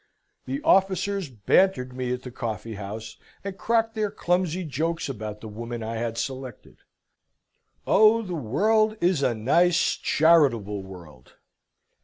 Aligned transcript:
The 0.47 0.63
officers 0.63 1.29
bantered 1.29 1.93
me 1.95 2.11
at 2.11 2.23
the 2.23 2.31
coffee 2.31 2.73
house, 2.73 3.17
and 3.43 3.55
cracked 3.55 3.93
their 3.93 4.09
clumsy 4.09 4.63
jokes 4.63 5.07
about 5.07 5.41
the 5.41 5.47
woman 5.47 5.83
I 5.83 5.97
had 5.97 6.17
selected. 6.17 6.77
Oh, 7.85 8.23
the 8.23 8.33
world 8.33 8.97
is 8.99 9.21
a 9.21 9.35
nice 9.35 9.95
charitable 9.95 10.81
world! 10.81 11.33